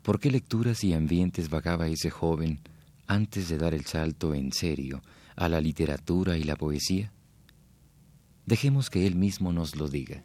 ¿Por 0.01 0.19
qué 0.19 0.31
lecturas 0.31 0.83
y 0.85 0.95
ambientes 0.95 1.51
vagaba 1.51 1.89
ese 1.89 2.09
joven 2.09 2.61
antes 3.07 3.51
de 3.51 3.59
dar 3.59 3.75
el 3.75 3.85
salto 3.85 4.33
en 4.33 4.55
serio 4.55 5.03
a 5.37 5.51
la 5.51 5.61
literatura 5.61 6.39
y 6.39 6.45
la 6.45 6.57
poesía? 6.57 7.13
Dejemos 8.47 8.89
que 8.89 9.07
él 9.07 9.17
mismo 9.17 9.53
nos 9.53 9.77
lo 9.77 9.89
diga. 9.89 10.25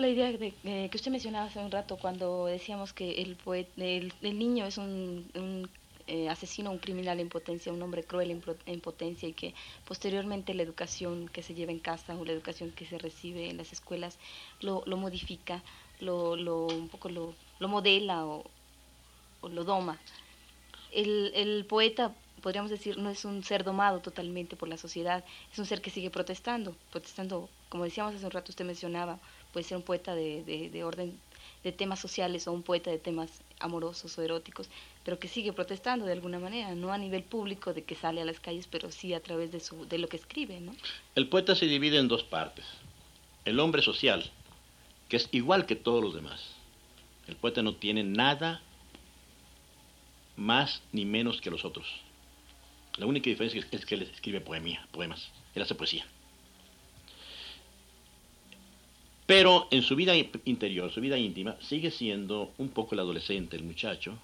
La 0.00 0.08
idea 0.08 0.30
de, 0.32 0.54
eh, 0.64 0.88
que 0.90 0.96
usted 0.96 1.10
mencionaba 1.10 1.46
hace 1.46 1.58
un 1.60 1.70
rato 1.70 1.96
cuando 1.96 2.46
decíamos 2.46 2.92
que 2.92 3.22
el, 3.22 3.36
el, 3.76 4.38
niño 4.38 4.66
es 4.66 4.76
un, 4.76 5.68
eh, 6.06 6.28
asesino, 6.28 6.70
un 6.70 6.78
criminal 6.78 7.20
en 7.20 7.28
potencia, 7.28 7.72
un 7.72 7.82
hombre 7.82 8.04
cruel 8.04 8.30
en, 8.66 8.80
potencia 8.80 9.28
y 9.28 9.32
que 9.32 9.54
posteriormente 9.86 10.54
la 10.54 10.62
educación 10.62 11.28
que 11.28 11.42
se 11.42 11.54
lleva 11.54 11.72
en 11.72 11.78
casa 11.78 12.16
o 12.16 12.24
la 12.24 12.32
educación 12.32 12.70
que 12.72 12.86
se 12.86 12.98
recibe 12.98 13.48
en 13.48 13.56
las 13.56 13.72
escuelas 13.72 14.18
lo, 14.60 14.82
lo 14.86 14.96
modifica, 14.96 15.62
lo, 16.00 16.36
lo, 16.36 16.66
un 16.66 16.88
poco 16.88 17.08
lo, 17.08 17.34
lo 17.58 17.68
modela 17.68 18.26
o, 18.26 18.44
o, 19.40 19.48
lo 19.48 19.64
doma. 19.64 19.98
El, 20.92 21.32
el 21.34 21.64
poeta 21.66 22.14
podríamos 22.38 22.70
decir, 22.70 22.98
no 22.98 23.10
es 23.10 23.24
un 23.24 23.42
ser 23.42 23.64
domado 23.64 24.00
totalmente 24.00 24.56
por 24.56 24.68
la 24.68 24.76
sociedad, 24.76 25.24
es 25.52 25.58
un 25.58 25.66
ser 25.66 25.80
que 25.80 25.90
sigue 25.90 26.10
protestando, 26.10 26.74
protestando, 26.90 27.48
como 27.68 27.84
decíamos 27.84 28.14
hace 28.14 28.24
un 28.24 28.30
rato, 28.30 28.50
usted 28.50 28.64
mencionaba, 28.64 29.18
puede 29.52 29.64
ser 29.64 29.76
un 29.76 29.82
poeta 29.82 30.14
de, 30.14 30.42
de, 30.72 30.84
orden 30.84 31.18
de 31.64 31.72
temas 31.72 31.98
sociales 32.00 32.46
o 32.46 32.52
un 32.52 32.62
poeta 32.62 32.90
de 32.90 32.98
temas 32.98 33.30
amorosos 33.58 34.16
o 34.18 34.22
eróticos, 34.22 34.68
pero 35.04 35.18
que 35.18 35.28
sigue 35.28 35.52
protestando 35.52 36.06
de 36.06 36.12
alguna 36.12 36.38
manera, 36.38 36.74
no 36.74 36.92
a 36.92 36.98
nivel 36.98 37.22
público 37.22 37.74
de 37.74 37.84
que 37.84 37.94
sale 37.94 38.20
a 38.20 38.24
las 38.24 38.40
calles, 38.40 38.68
pero 38.70 38.90
sí 38.92 39.14
a 39.14 39.20
través 39.20 39.50
de, 39.50 39.60
su, 39.60 39.86
de 39.86 39.98
lo 39.98 40.08
que 40.08 40.16
escribe. 40.16 40.60
¿no? 40.60 40.74
El 41.14 41.28
poeta 41.28 41.54
se 41.54 41.66
divide 41.66 41.98
en 41.98 42.08
dos 42.08 42.22
partes. 42.22 42.64
El 43.44 43.58
hombre 43.60 43.82
social, 43.82 44.30
que 45.08 45.16
es 45.16 45.28
igual 45.32 45.66
que 45.66 45.76
todos 45.76 46.02
los 46.02 46.14
demás. 46.14 46.54
El 47.26 47.36
poeta 47.36 47.62
no 47.62 47.74
tiene 47.74 48.04
nada 48.04 48.62
más 50.36 50.82
ni 50.92 51.04
menos 51.04 51.40
que 51.40 51.50
los 51.50 51.64
otros. 51.64 51.86
La 52.98 53.06
única 53.06 53.30
diferencia 53.30 53.64
es 53.70 53.86
que 53.86 53.94
él 53.94 54.02
escribe 54.02 54.40
poemía, 54.40 54.86
poemas, 54.90 55.30
él 55.54 55.62
hace 55.62 55.74
poesía. 55.74 56.04
Pero 59.24 59.68
en 59.70 59.82
su 59.82 59.94
vida 59.94 60.16
interior, 60.16 60.90
su 60.90 61.00
vida 61.00 61.18
íntima, 61.18 61.56
sigue 61.60 61.90
siendo 61.90 62.52
un 62.58 62.70
poco 62.70 62.94
el 62.94 63.00
adolescente, 63.00 63.56
el 63.56 63.62
muchacho, 63.62 64.18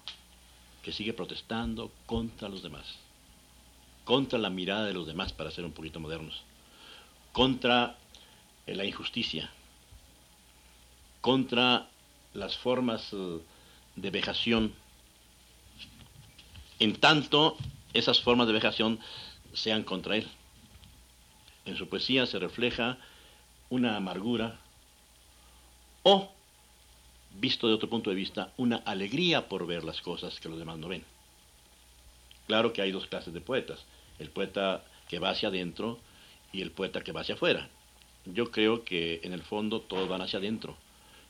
que 0.81 0.91
sigue 0.91 1.13
protestando 1.13 1.91
contra 2.05 2.49
los 2.49 2.63
demás, 2.63 2.95
contra 4.03 4.39
la 4.39 4.49
mirada 4.49 4.85
de 4.85 4.93
los 4.93 5.07
demás, 5.07 5.31
para 5.31 5.51
ser 5.51 5.63
un 5.63 5.71
poquito 5.71 5.99
modernos, 5.99 6.43
contra 7.31 7.97
eh, 8.67 8.75
la 8.75 8.83
injusticia, 8.83 9.49
contra 11.21 11.87
las 12.33 12.57
formas 12.57 13.13
eh, 13.13 13.39
de 13.95 14.09
vejación, 14.09 14.73
en 16.79 16.95
tanto 16.95 17.57
esas 17.95 18.21
formas 18.21 18.47
de 18.47 18.53
vejación 18.53 18.99
sean 19.53 19.83
contra 19.83 20.17
él. 20.17 20.27
En 21.65 21.77
su 21.77 21.87
poesía 21.87 22.25
se 22.25 22.37
refleja 22.37 22.97
una 23.69 23.95
amargura, 23.95 24.59
o, 26.03 26.29
visto 27.39 27.67
de 27.67 27.73
otro 27.73 27.89
punto 27.89 28.09
de 28.09 28.15
vista, 28.15 28.51
una 28.57 28.77
alegría 28.77 29.47
por 29.47 29.65
ver 29.65 29.83
las 29.83 30.01
cosas 30.01 30.39
que 30.39 30.49
los 30.49 30.59
demás 30.59 30.77
no 30.77 30.89
ven. 30.89 31.03
Claro 32.47 32.73
que 32.73 32.81
hay 32.81 32.91
dos 32.91 33.07
clases 33.07 33.33
de 33.33 33.41
poetas, 33.41 33.83
el 34.19 34.29
poeta 34.29 34.83
que 35.09 35.19
va 35.19 35.31
hacia 35.31 35.49
adentro 35.49 35.99
y 36.51 36.61
el 36.61 36.71
poeta 36.71 37.01
que 37.01 37.11
va 37.11 37.21
hacia 37.21 37.35
afuera. 37.35 37.69
Yo 38.25 38.51
creo 38.51 38.83
que 38.83 39.21
en 39.23 39.33
el 39.33 39.41
fondo 39.41 39.81
todos 39.81 40.07
van 40.07 40.21
hacia 40.21 40.39
adentro, 40.39 40.77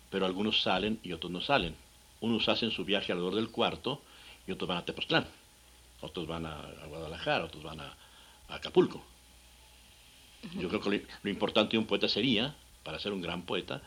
pero 0.10 0.25
algunos 0.25 0.62
salen 0.62 0.99
y 1.04 1.13
otros 1.13 1.32
no 1.32 1.41
salen. 1.41 1.75
Unos 2.21 2.49
hacen 2.49 2.71
su 2.71 2.84
viaje 2.84 3.12
alrededor 3.12 3.36
del 3.36 3.49
cuarto 3.49 4.01
y 4.47 4.51
otros 4.51 4.67
van 4.67 4.80
a 4.80 4.86
Tepoztlán, 4.86 5.28
otros 6.06 6.28
van 6.28 6.46
a, 6.46 6.62
Guadalajara, 6.88 7.46
otros 7.46 7.63
van 7.63 7.82
a, 7.82 7.96
Acapulco. 8.48 9.04
Yo 10.60 10.70
creo 10.70 10.80
que 10.80 11.08
lo 11.24 11.30
importante 11.30 11.72
de 11.72 11.80
un 11.80 11.88
poeta 11.88 12.08
sería, 12.08 12.56
para 12.84 13.00
ser 13.00 13.12
un 13.12 13.22
gran 13.22 13.41
poeta, 13.41 13.82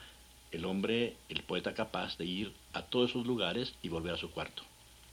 el 0.50 0.64
hombre, 0.64 1.16
el 1.28 1.42
poeta 1.44 1.74
capaz 1.74 2.18
de 2.18 2.24
ir 2.24 2.52
a 2.72 2.83
todos 2.83 3.11
esos 3.11 3.26
lugares 3.26 3.74
y 3.83 3.88
volver 3.88 4.14
a 4.14 4.18
su 4.18 4.31
cuarto 4.31 4.64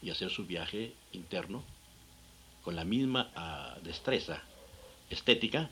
y 0.02 0.10
hacer 0.10 0.32
su 0.32 0.46
viaje 0.46 0.94
interno 1.12 1.64
con 2.64 2.76
la 2.76 2.86
misma 2.86 3.30
ah, 3.36 3.76
destreza 3.84 4.42
estética 5.10 5.70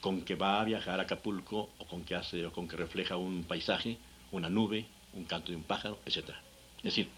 con 0.00 0.22
que 0.22 0.34
va 0.34 0.60
a 0.60 0.64
viajar 0.64 0.98
a 0.98 1.02
Acapulco 1.02 1.68
o 1.78 1.84
con 1.84 2.04
que 2.04 2.14
hace 2.14 2.46
o 2.46 2.52
con 2.52 2.66
que 2.68 2.76
refleja 2.76 3.16
un 3.16 3.44
paisaje, 3.44 3.98
una 4.32 4.48
nube, 4.48 4.86
un 5.12 5.24
canto 5.24 5.50
de 5.50 5.56
un 5.56 5.62
pájaro, 5.62 5.98
etc. 6.06 6.30
Es 6.78 6.84
decir, 6.84 7.08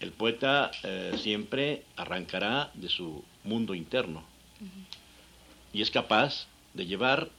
el 0.00 0.12
poeta 0.12 0.70
eh, 0.82 1.12
siempre 1.18 1.84
arrancará 1.96 2.70
de 2.74 2.88
su 2.88 3.24
mundo 3.44 3.74
interno 3.74 4.24
y 5.72 5.82
es 5.82 5.90
capaz 5.90 6.46
de 6.72 6.86
llevar 6.86 7.30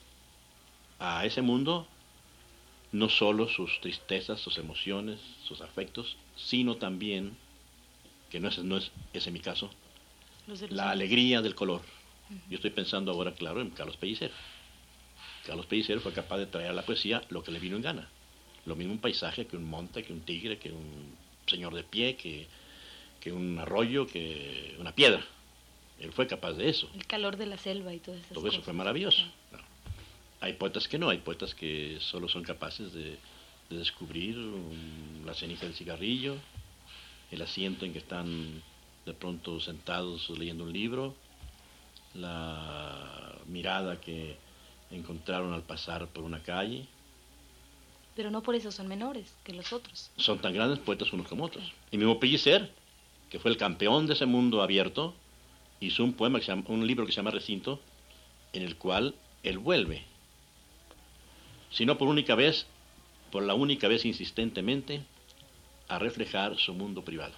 a 0.99 1.25
ese 1.25 1.41
mundo 1.41 1.87
no 2.91 3.09
solo 3.09 3.49
sus 3.49 3.81
tristezas, 3.81 4.39
sus 4.39 4.57
emociones, 4.57 5.19
sus 5.43 5.61
afectos, 5.61 6.15
sino 6.35 6.77
también, 6.77 7.35
que 8.29 8.39
no 8.39 8.49
es, 8.49 8.57
no 8.59 8.77
es 8.77 8.91
ese 9.13 9.31
mi 9.31 9.39
caso, 9.39 9.69
la 10.69 10.91
alegría 10.91 11.41
del 11.41 11.55
color. 11.55 11.81
Yo 12.49 12.55
estoy 12.55 12.71
pensando 12.71 13.11
ahora, 13.11 13.33
claro, 13.33 13.61
en 13.61 13.69
Carlos 13.71 13.97
Pellicer. 13.97 14.31
Carlos 15.45 15.65
Pellicer 15.65 15.99
fue 15.99 16.13
capaz 16.13 16.37
de 16.37 16.47
traer 16.47 16.69
a 16.69 16.73
la 16.73 16.85
poesía 16.85 17.21
lo 17.29 17.43
que 17.43 17.51
le 17.51 17.59
vino 17.59 17.75
en 17.75 17.81
gana. 17.81 18.09
Lo 18.65 18.75
mismo 18.75 18.93
un 18.93 18.99
paisaje 18.99 19.45
que 19.45 19.57
un 19.57 19.69
monte, 19.69 20.03
que 20.03 20.13
un 20.13 20.21
tigre, 20.21 20.57
que 20.57 20.71
un 20.71 21.15
señor 21.47 21.73
de 21.73 21.83
pie, 21.83 22.15
que, 22.15 22.47
que 23.19 23.31
un 23.31 23.57
arroyo, 23.59 24.07
que 24.07 24.75
una 24.79 24.93
piedra. 24.93 25.23
Él 25.99 26.11
fue 26.11 26.27
capaz 26.27 26.53
de 26.53 26.69
eso. 26.69 26.89
El 26.93 27.05
calor 27.07 27.37
de 27.37 27.45
la 27.45 27.57
selva 27.57 27.93
y 27.93 27.99
todo 27.99 28.15
eso. 28.15 28.33
Todo 28.33 28.47
eso 28.47 28.61
fue 28.61 28.73
maravilloso. 28.73 29.23
Hay 30.41 30.53
poetas 30.53 30.87
que 30.87 30.99
no, 30.99 31.09
hay 31.09 31.19
poetas 31.19 31.55
que 31.55 31.97
solo 32.01 32.27
son 32.27 32.43
capaces 32.43 32.93
de, 32.93 33.17
descubrir 33.69 34.37
la 35.25 35.33
ceniza 35.33 35.65
del 35.65 35.73
cigarrillo, 35.73 36.35
el 37.31 37.41
asiento 37.41 37.83
en 37.83 37.93
que 37.93 37.97
están 37.97 38.61
de 39.07 39.13
pronto 39.13 39.59
sentados 39.59 40.29
leyendo 40.29 40.65
un 40.65 40.71
libro, 40.71 41.15
la 42.13 43.35
mirada 43.47 43.99
que 43.99 44.37
encontraron 44.91 45.53
al 45.53 45.63
pasar 45.63 46.07
por 46.07 46.23
una 46.23 46.43
calle. 46.43 46.85
Pero 48.15 48.31
no 48.31 48.41
por 48.41 48.55
eso 48.55 48.71
son 48.71 48.87
menores 48.87 49.35
que 49.43 49.53
los 49.53 49.73
otros. 49.73 50.11
Son 50.17 50.39
tan 50.39 50.53
grandes 50.53 50.79
poetas 50.79 51.11
unos 51.11 51.27
como 51.27 51.43
otros. 51.45 51.71
Y 51.91 51.97
mismo 51.97 52.19
Pellicer, 52.19 52.71
que 53.29 53.39
fue 53.39 53.51
el 53.51 53.57
campeón 53.57 54.07
de 54.07 54.13
ese 54.13 54.25
mundo 54.25 54.61
abierto, 54.61 55.13
hizo 55.79 56.03
un 56.03 56.13
poema, 56.13 56.39
un 56.67 56.87
libro 56.87 57.05
que 57.05 57.11
se 57.11 57.17
llama 57.17 57.31
Recinto, 57.31 57.81
en 58.53 58.63
el 58.63 58.77
cual 58.77 59.15
él 59.43 59.59
vuelve, 59.59 60.03
si 61.75 61.85
no 61.85 61.97
por 61.97 62.07
única 62.07 62.35
vez, 62.35 62.65
por 63.31 63.43
la 63.43 63.53
única 63.53 63.89
vez 63.89 64.05
insistentemente, 64.05 65.03
a 65.89 65.99
reflejar 65.99 66.57
su 66.57 66.73
mundo 66.73 67.03
privado. 67.03 67.35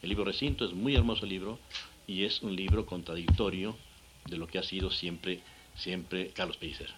El 0.00 0.08
libro 0.08 0.24
Recinto 0.24 0.64
es 0.64 0.72
muy 0.72 0.94
hermoso 0.94 1.26
libro 1.26 1.58
y 2.06 2.24
es 2.24 2.42
un 2.42 2.56
libro 2.56 2.86
contradictorio 2.86 3.76
de 4.24 4.38
lo 4.38 4.46
que 4.46 4.58
ha 4.58 4.62
sido 4.62 4.90
siempre, 4.90 5.42
siempre 5.74 6.30
Carlos 6.30 6.56
Pellicer. 6.56 6.94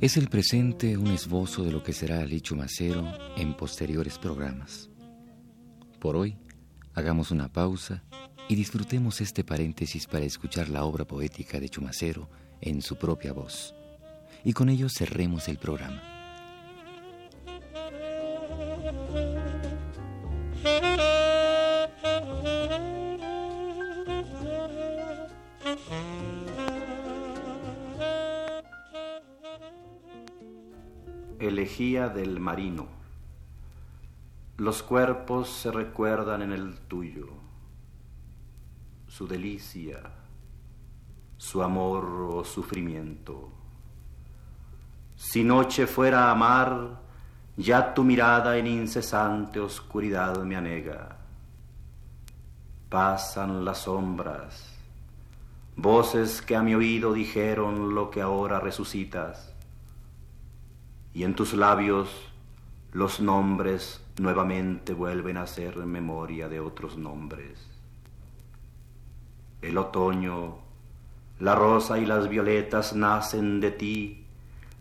Es 0.00 0.16
el 0.16 0.28
presente 0.28 0.96
un 0.96 1.08
esbozo 1.08 1.62
de 1.62 1.72
lo 1.72 1.82
que 1.82 1.92
será 1.92 2.24
Licho 2.24 2.56
Macero 2.56 3.06
en 3.36 3.54
posteriores 3.54 4.18
programas. 4.18 4.88
Por 6.00 6.16
hoy, 6.16 6.38
hagamos 6.94 7.30
una 7.30 7.52
pausa 7.52 8.02
y 8.50 8.56
disfrutemos 8.56 9.20
este 9.20 9.44
paréntesis 9.44 10.08
para 10.08 10.24
escuchar 10.24 10.70
la 10.70 10.82
obra 10.82 11.04
poética 11.04 11.60
de 11.60 11.68
Chumacero 11.68 12.28
en 12.60 12.82
su 12.82 12.96
propia 12.96 13.32
voz. 13.32 13.76
Y 14.42 14.54
con 14.54 14.68
ello 14.68 14.88
cerremos 14.88 15.46
el 15.46 15.56
programa. 15.56 16.02
Elegía 31.38 32.08
del 32.08 32.40
marino. 32.40 32.88
Los 34.56 34.82
cuerpos 34.82 35.48
se 35.50 35.70
recuerdan 35.70 36.42
en 36.42 36.50
el 36.50 36.80
tuyo, 36.80 37.28
su 39.10 39.26
delicia, 39.26 39.98
su 41.36 41.62
amor 41.62 42.04
o 42.30 42.44
sufrimiento. 42.44 43.50
Si 45.16 45.42
noche 45.42 45.88
fuera 45.88 46.30
amar, 46.30 47.00
ya 47.56 47.92
tu 47.92 48.04
mirada 48.04 48.56
en 48.56 48.68
incesante 48.68 49.58
oscuridad 49.58 50.40
me 50.44 50.54
anega. 50.54 51.18
Pasan 52.88 53.64
las 53.64 53.78
sombras, 53.78 54.78
voces 55.74 56.40
que 56.40 56.54
a 56.54 56.62
mi 56.62 56.76
oído 56.76 57.12
dijeron 57.12 57.94
lo 57.94 58.10
que 58.10 58.22
ahora 58.22 58.60
resucitas 58.60 59.52
y 61.12 61.24
en 61.24 61.34
tus 61.34 61.52
labios 61.54 62.08
los 62.92 63.20
nombres 63.20 64.00
nuevamente 64.20 64.92
vuelven 64.92 65.36
a 65.36 65.48
ser 65.48 65.76
memoria 65.78 66.48
de 66.48 66.60
otros 66.60 66.96
nombres. 66.96 67.69
El 69.62 69.78
otoño, 69.78 70.58
la 71.38 71.54
rosa 71.54 71.98
y 71.98 72.06
las 72.06 72.28
violetas 72.28 72.94
nacen 72.94 73.60
de 73.60 73.70
ti, 73.70 74.26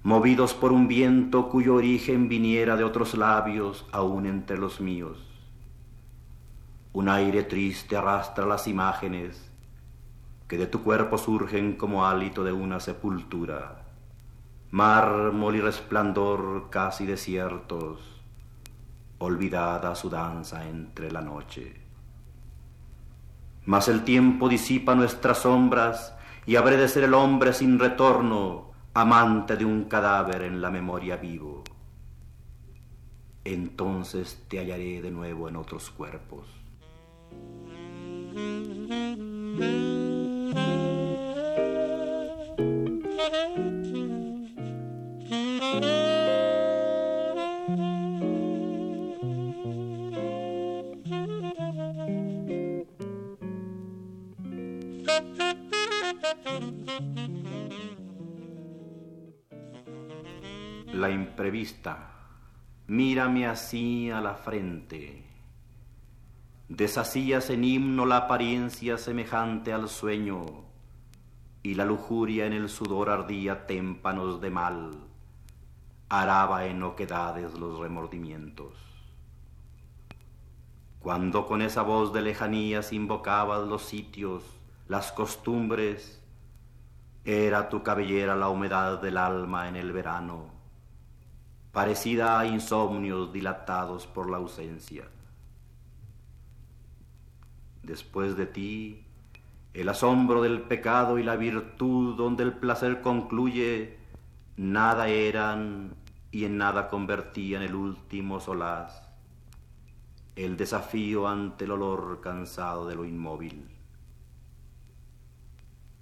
movidos 0.04 0.54
por 0.54 0.72
un 0.72 0.88
viento 0.88 1.50
cuyo 1.50 1.76
origen 1.76 2.30
viniera 2.30 2.76
de 2.76 2.84
otros 2.84 3.16
labios 3.16 3.86
aún 3.92 4.26
entre 4.26 4.58
los 4.58 4.82
míos. 4.82 5.18
Un 6.94 7.10
aire 7.10 7.44
triste 7.44 7.98
arrastra 7.98 8.46
las 8.46 8.68
imágenes 8.68 9.52
que 10.48 10.58
de 10.58 10.68
tu 10.68 10.82
cuerpo 10.82 11.18
surgen 11.18 11.74
como 11.74 12.08
hálito 12.08 12.44
de 12.44 12.52
una 12.52 12.80
sepultura 12.80 13.86
mármol 14.72 15.56
y 15.56 15.62
resplandor 15.62 16.70
casi 16.70 17.06
desiertos, 17.06 18.00
olvidada 19.18 19.96
su 19.96 20.10
danza 20.10 20.68
entre 20.68 21.12
la 21.12 21.22
noche. 21.22 21.89
Mas 23.70 23.88
el 23.88 24.04
tiempo 24.04 24.50
disipa 24.50 24.96
nuestras 24.96 25.44
sombras 25.44 26.16
y 26.48 26.56
habré 26.56 26.76
de 26.76 26.88
ser 26.88 27.04
el 27.04 27.14
hombre 27.14 27.54
sin 27.54 27.78
retorno, 27.78 28.72
amante 28.96 29.58
de 29.58 29.64
un 29.64 29.84
cadáver 29.84 30.42
en 30.42 30.60
la 30.60 30.72
memoria 30.72 31.18
vivo. 31.18 31.64
Entonces 33.44 34.44
te 34.48 34.58
hallaré 34.58 35.04
de 35.04 35.12
nuevo 35.12 35.48
en 35.48 35.56
otros 35.56 35.92
cuerpos. 35.92 36.48
La 61.40 61.46
imprevista, 61.46 62.10
mírame 62.88 63.48
así 63.48 64.12
a 64.12 64.20
la 64.20 64.34
frente. 64.34 65.24
Deshacías 66.68 67.50
en 67.50 67.64
himno 67.64 68.06
la 68.06 68.18
apariencia 68.18 68.98
semejante 68.98 69.72
al 69.72 69.88
sueño, 69.88 70.46
y 71.64 71.76
la 71.76 71.86
lujuria 71.86 72.46
en 72.46 72.52
el 72.52 72.68
sudor 72.68 73.10
ardía 73.10 73.68
témpanos 73.68 74.42
de 74.42 74.50
mal, 74.50 74.92
araba 76.10 76.66
en 76.66 76.84
oquedades 76.84 77.58
los 77.58 77.80
remordimientos. 77.80 78.74
Cuando 81.00 81.48
con 81.48 81.62
esa 81.62 81.84
voz 81.84 82.12
de 82.12 82.22
lejanías 82.22 82.92
invocabas 82.92 83.66
los 83.66 83.84
sitios, 83.84 84.44
las 84.90 85.14
costumbres, 85.14 86.22
era 87.24 87.70
tu 87.70 87.82
cabellera 87.82 88.36
la 88.36 88.50
humedad 88.50 89.02
del 89.02 89.16
alma 89.16 89.70
en 89.70 89.78
el 89.78 89.94
verano, 89.94 90.59
parecida 91.80 92.38
a 92.38 92.46
insomnios 92.46 93.32
dilatados 93.32 94.06
por 94.06 94.30
la 94.30 94.36
ausencia. 94.36 95.06
Después 97.84 98.36
de 98.36 98.48
ti, 98.48 99.06
el 99.74 99.88
asombro 99.88 100.42
del 100.42 100.60
pecado 100.64 101.20
y 101.20 101.24
la 101.24 101.38
virtud 101.38 102.18
donde 102.18 102.44
el 102.44 102.52
placer 102.52 103.00
concluye, 103.00 103.98
nada 104.58 105.08
eran 105.08 105.96
y 106.32 106.44
en 106.44 106.58
nada 106.58 106.90
convertían 106.90 107.62
el 107.62 107.76
último 107.76 108.42
solaz, 108.42 109.02
el 110.36 110.58
desafío 110.58 111.30
ante 111.30 111.64
el 111.64 111.72
olor 111.72 112.20
cansado 112.20 112.90
de 112.90 112.96
lo 112.96 113.06
inmóvil. 113.06 113.70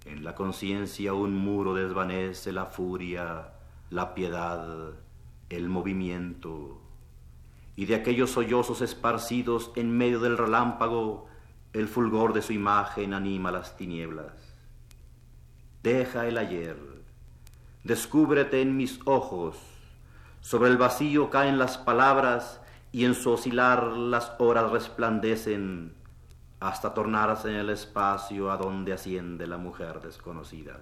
En 0.06 0.24
la 0.24 0.34
conciencia 0.34 1.14
un 1.14 1.36
muro 1.36 1.72
desvanece 1.72 2.50
la 2.50 2.66
furia, 2.66 3.52
la 3.90 4.12
piedad, 4.12 5.06
el 5.50 5.68
movimiento, 5.68 6.80
y 7.76 7.86
de 7.86 7.94
aquellos 7.94 8.30
sollozos 8.30 8.80
esparcidos 8.80 9.70
en 9.76 9.96
medio 9.96 10.20
del 10.20 10.36
relámpago, 10.36 11.26
el 11.72 11.88
fulgor 11.88 12.32
de 12.32 12.42
su 12.42 12.52
imagen 12.52 13.14
anima 13.14 13.52
las 13.52 13.76
tinieblas. 13.76 14.32
Deja 15.82 16.26
el 16.26 16.38
ayer, 16.38 16.76
descúbrete 17.84 18.60
en 18.62 18.76
mis 18.76 19.00
ojos, 19.04 19.56
sobre 20.40 20.70
el 20.70 20.76
vacío 20.76 21.30
caen 21.30 21.58
las 21.58 21.78
palabras 21.78 22.60
y 22.90 23.04
en 23.04 23.14
su 23.14 23.30
oscilar 23.30 23.84
las 23.84 24.32
horas 24.38 24.70
resplandecen 24.70 25.94
hasta 26.60 26.94
tornarse 26.94 27.50
en 27.50 27.56
el 27.56 27.70
espacio 27.70 28.50
a 28.50 28.56
donde 28.56 28.92
asciende 28.92 29.46
la 29.46 29.58
mujer 29.58 30.00
desconocida. 30.00 30.80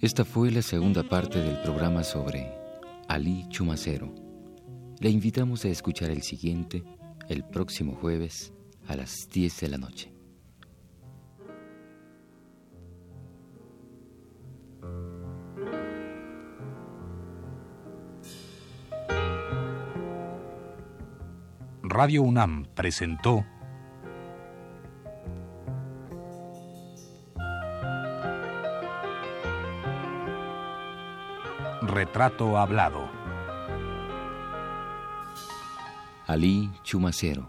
Esta 0.00 0.24
fue 0.24 0.50
la 0.50 0.62
segunda 0.62 1.02
parte 1.02 1.38
del 1.38 1.60
programa 1.60 2.02
sobre 2.02 2.67
Chumacero. 3.48 4.14
Le 5.00 5.10
invitamos 5.10 5.64
a 5.64 5.68
escuchar 5.68 6.10
el 6.10 6.22
siguiente 6.22 6.84
el 7.28 7.44
próximo 7.44 7.94
jueves 7.94 8.52
a 8.86 8.94
las 8.94 9.28
10 9.32 9.60
de 9.60 9.68
la 9.68 9.78
noche. 9.78 10.12
Radio 21.82 22.22
UNAM 22.22 22.66
presentó 22.74 23.44
Retrato 32.18 32.58
Hablado. 32.58 33.08
Ali 36.26 36.68
Chumacero. 36.82 37.48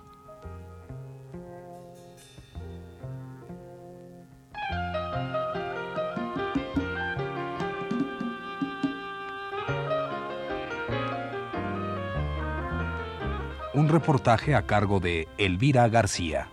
Un 13.74 13.90
reportaje 13.90 14.54
a 14.54 14.68
cargo 14.68 15.00
de 15.00 15.28
Elvira 15.40 15.88
García. 15.88 16.48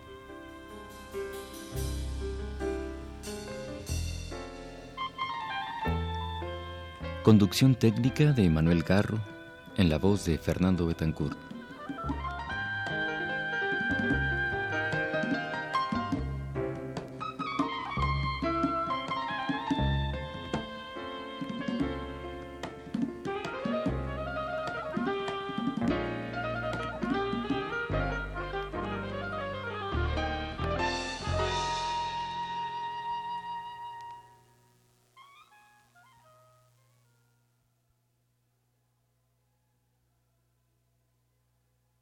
Conducción 7.26 7.74
técnica 7.74 8.30
de 8.30 8.48
Manuel 8.48 8.84
Garro, 8.84 9.18
en 9.76 9.88
la 9.88 9.98
voz 9.98 10.26
de 10.26 10.38
Fernando 10.38 10.86
Betancourt. 10.86 11.36